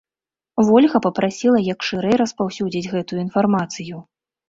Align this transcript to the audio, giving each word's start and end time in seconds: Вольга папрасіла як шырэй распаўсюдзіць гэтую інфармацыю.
Вольга 0.69 1.01
папрасіла 1.07 1.63
як 1.67 1.87
шырэй 1.91 2.19
распаўсюдзіць 2.25 2.91
гэтую 2.97 3.19
інфармацыю. 3.29 4.07